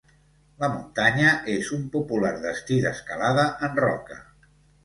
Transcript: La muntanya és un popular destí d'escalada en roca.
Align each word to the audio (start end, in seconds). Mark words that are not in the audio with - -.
La 0.63 0.69
muntanya 0.75 1.33
és 1.57 1.69
un 1.77 1.83
popular 1.97 2.33
destí 2.47 2.81
d'escalada 2.87 3.47
en 3.69 3.81
roca. 3.85 4.19